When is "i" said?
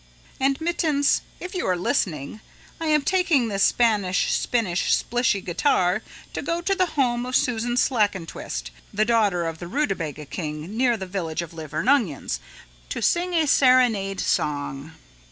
2.79-2.87